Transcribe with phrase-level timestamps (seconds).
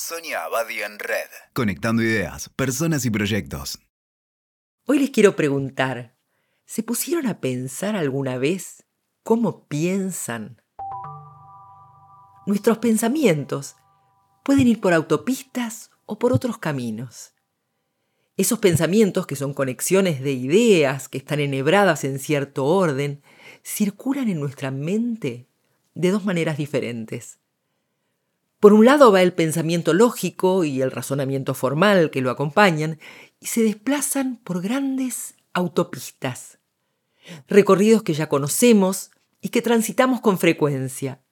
[0.00, 1.28] Sonia Abadi en Red.
[1.54, 3.80] Conectando ideas, personas y proyectos.
[4.86, 6.14] Hoy les quiero preguntar,
[6.66, 8.84] ¿se pusieron a pensar alguna vez
[9.24, 10.62] cómo piensan?
[12.46, 13.74] Nuestros pensamientos
[14.44, 17.34] pueden ir por autopistas o por otros caminos.
[18.36, 23.20] Esos pensamientos, que son conexiones de ideas que están enhebradas en cierto orden,
[23.64, 25.48] circulan en nuestra mente
[25.94, 27.40] de dos maneras diferentes.
[28.60, 32.98] Por un lado va el pensamiento lógico y el razonamiento formal que lo acompañan
[33.38, 36.58] y se desplazan por grandes autopistas,
[37.46, 41.22] recorridos que ya conocemos y que transitamos con frecuencia.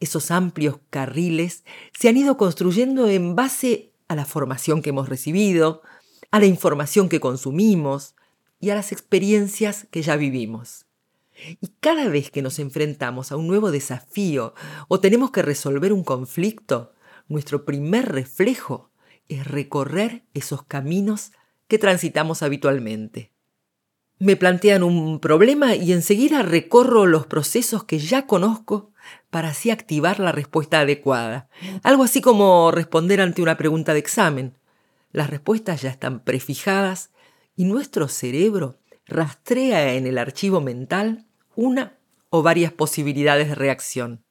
[0.00, 5.82] Esos amplios carriles se han ido construyendo en base a la formación que hemos recibido,
[6.30, 8.14] a la información que consumimos
[8.58, 10.87] y a las experiencias que ya vivimos.
[11.60, 14.54] Y cada vez que nos enfrentamos a un nuevo desafío
[14.88, 16.92] o tenemos que resolver un conflicto,
[17.28, 18.90] nuestro primer reflejo
[19.28, 21.32] es recorrer esos caminos
[21.68, 23.32] que transitamos habitualmente.
[24.18, 28.90] Me plantean un problema y enseguida recorro los procesos que ya conozco
[29.30, 31.48] para así activar la respuesta adecuada.
[31.84, 34.58] Algo así como responder ante una pregunta de examen.
[35.12, 37.10] Las respuestas ya están prefijadas
[37.54, 41.27] y nuestro cerebro rastrea en el archivo mental
[41.58, 41.98] una
[42.30, 44.24] o varias posibilidades de reacción.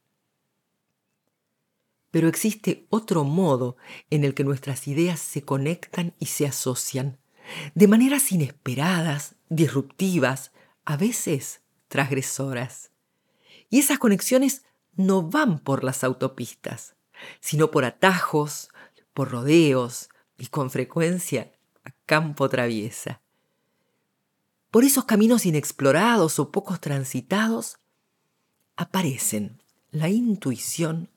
[2.10, 3.76] Pero existe otro modo
[4.10, 7.20] en el que nuestras ideas se conectan y se asocian,
[7.76, 10.54] de maneras inesperadas, disruptivas,
[10.86, 12.92] a veces transgresoras.
[13.70, 14.64] Y esas conexiones
[14.96, 16.96] no van por las autopistas,
[17.42, 18.70] sino por atajos,
[19.14, 21.52] por rodeos y con frecuencia
[21.84, 23.22] a campo traviesa.
[24.72, 27.78] Por esos caminos inexplorados o pocos transitados
[28.76, 31.10] aparecen la intuición,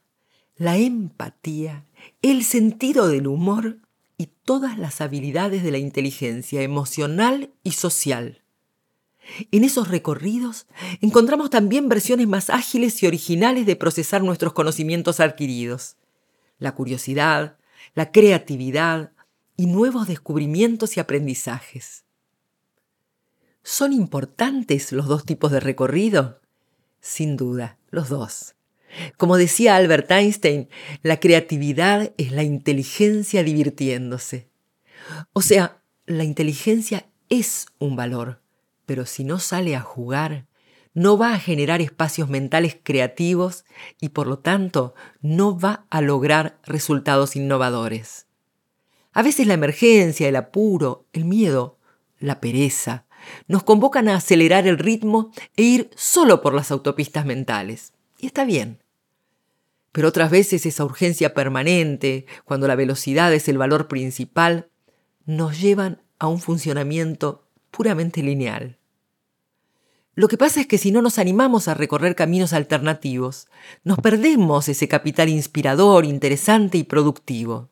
[0.56, 1.84] la empatía,
[2.22, 3.78] el sentido del humor
[4.16, 8.42] y todas las habilidades de la inteligencia emocional y social.
[9.50, 10.66] En esos recorridos
[11.00, 15.96] encontramos también versiones más ágiles y originales de procesar nuestros conocimientos adquiridos.
[16.58, 17.56] La curiosidad,
[17.94, 19.12] la creatividad
[19.56, 22.04] y nuevos descubrimientos y aprendizajes.
[23.62, 26.40] ¿Son importantes los dos tipos de recorrido?
[27.00, 28.54] Sin duda, los dos.
[29.16, 30.68] Como decía Albert Einstein,
[31.02, 34.48] la creatividad es la inteligencia divirtiéndose.
[35.32, 38.42] O sea, la inteligencia es un valor,
[38.86, 40.46] pero si no sale a jugar,
[40.92, 43.64] no va a generar espacios mentales creativos
[44.00, 48.26] y por lo tanto no va a lograr resultados innovadores.
[49.12, 51.78] A veces la emergencia, el apuro, el miedo,
[52.18, 53.06] la pereza,
[53.48, 57.92] nos convocan a acelerar el ritmo e ir solo por las autopistas mentales.
[58.18, 58.82] Y está bien.
[59.92, 64.68] Pero otras veces esa urgencia permanente, cuando la velocidad es el valor principal,
[65.26, 68.78] nos llevan a un funcionamiento puramente lineal.
[70.14, 73.48] Lo que pasa es que si no nos animamos a recorrer caminos alternativos,
[73.84, 77.70] nos perdemos ese capital inspirador, interesante y productivo.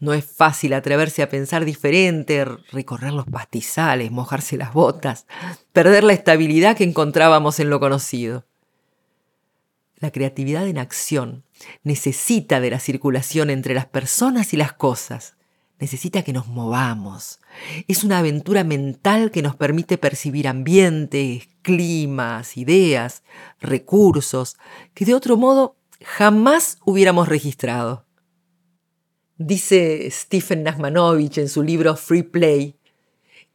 [0.00, 5.26] No es fácil atreverse a pensar diferente, recorrer los pastizales, mojarse las botas,
[5.74, 8.46] perder la estabilidad que encontrábamos en lo conocido.
[9.96, 11.44] La creatividad en acción
[11.82, 15.34] necesita de la circulación entre las personas y las cosas.
[15.78, 17.40] Necesita que nos movamos.
[17.86, 23.22] Es una aventura mental que nos permite percibir ambientes, climas, ideas,
[23.60, 24.56] recursos
[24.94, 28.06] que de otro modo jamás hubiéramos registrado.
[29.42, 32.76] Dice Stephen Nachmanovich en su libro Free Play,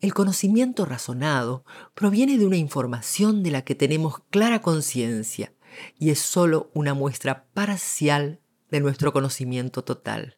[0.01, 1.63] el conocimiento razonado
[1.94, 5.53] proviene de una información de la que tenemos clara conciencia
[6.00, 8.40] y es sólo una muestra parcial
[8.72, 10.38] de nuestro conocimiento total.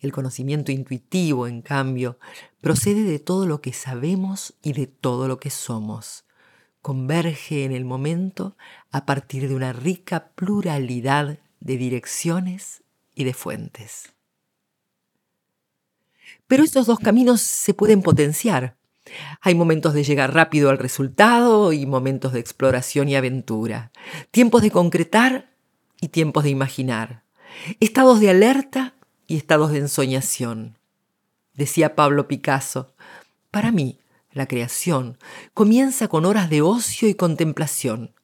[0.00, 2.18] El conocimiento intuitivo, en cambio,
[2.60, 6.26] procede de todo lo que sabemos y de todo lo que somos.
[6.82, 8.54] Converge en el momento
[8.90, 12.82] a partir de una rica pluralidad de direcciones
[13.14, 14.12] y de fuentes.
[16.48, 18.74] Pero estos dos caminos se pueden potenciar.
[19.42, 23.92] Hay momentos de llegar rápido al resultado y momentos de exploración y aventura.
[24.30, 25.50] Tiempos de concretar
[26.00, 27.22] y tiempos de imaginar.
[27.80, 28.94] Estados de alerta
[29.26, 30.78] y estados de ensoñación.
[31.52, 32.94] Decía Pablo Picasso,
[33.50, 33.98] para mí,
[34.32, 35.18] la creación
[35.52, 38.14] comienza con horas de ocio y contemplación.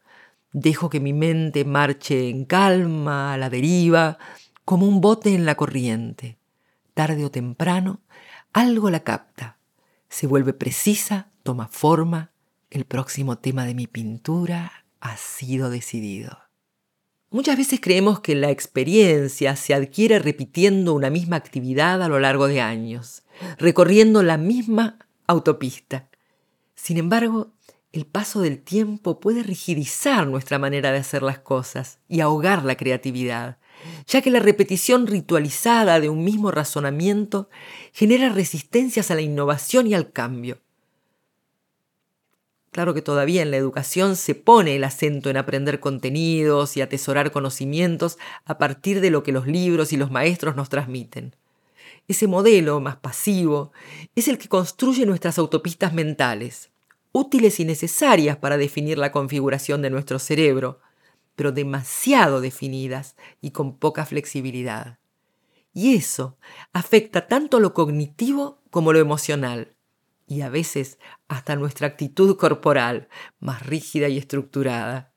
[0.52, 4.16] Dejo que mi mente marche en calma, a la deriva,
[4.64, 6.38] como un bote en la corriente
[6.94, 8.00] tarde o temprano,
[8.52, 9.58] algo la capta,
[10.08, 12.30] se vuelve precisa, toma forma,
[12.70, 16.38] el próximo tema de mi pintura ha sido decidido.
[17.30, 22.46] Muchas veces creemos que la experiencia se adquiere repitiendo una misma actividad a lo largo
[22.46, 23.24] de años,
[23.58, 26.08] recorriendo la misma autopista.
[26.76, 27.50] Sin embargo,
[27.90, 32.76] el paso del tiempo puede rigidizar nuestra manera de hacer las cosas y ahogar la
[32.76, 33.58] creatividad,
[34.06, 37.48] ya que la repetición ritualizada de un mismo razonamiento
[37.92, 40.58] genera resistencias a la innovación y al cambio.
[42.74, 47.30] Claro que todavía en la educación se pone el acento en aprender contenidos y atesorar
[47.30, 51.36] conocimientos a partir de lo que los libros y los maestros nos transmiten.
[52.08, 53.72] Ese modelo más pasivo
[54.16, 56.70] es el que construye nuestras autopistas mentales,
[57.12, 60.80] útiles y necesarias para definir la configuración de nuestro cerebro,
[61.36, 64.98] pero demasiado definidas y con poca flexibilidad.
[65.72, 66.38] Y eso
[66.72, 69.74] afecta tanto lo cognitivo como lo emocional
[70.26, 70.98] y a veces
[71.28, 73.08] hasta nuestra actitud corporal,
[73.40, 75.12] más rígida y estructurada.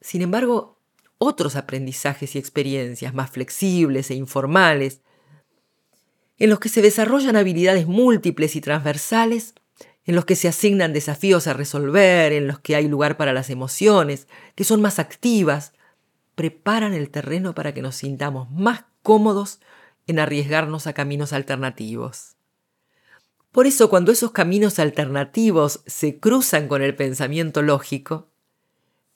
[0.00, 0.80] Sin embargo,
[1.18, 5.00] otros aprendizajes y experiencias más flexibles e informales,
[6.38, 9.54] en los que se desarrollan habilidades múltiples y transversales,
[10.06, 13.50] en los que se asignan desafíos a resolver, en los que hay lugar para las
[13.50, 15.72] emociones, que son más activas,
[16.36, 19.60] preparan el terreno para que nos sintamos más cómodos
[20.06, 22.36] en arriesgarnos a caminos alternativos.
[23.50, 28.28] Por eso cuando esos caminos alternativos se cruzan con el pensamiento lógico,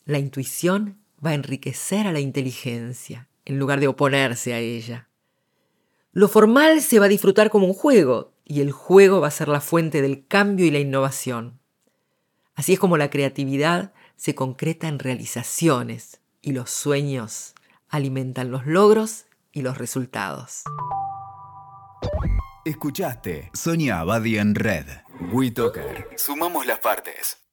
[0.06, 5.08] la intuición va a enriquecer a la inteligencia en lugar de oponerse a ella.
[6.12, 9.47] Lo formal se va a disfrutar como un juego y el juego va a ser
[9.47, 11.61] la fuente del cambio y la innovación.
[12.56, 17.55] Así es como la creatividad se concreta en realizaciones y los sueños
[17.88, 20.64] alimentan los logros y los resultados.
[22.64, 24.87] Escuchaste Sonia Abadi en Red.
[25.32, 26.08] WeToker.
[26.17, 27.41] Sumamos las partes.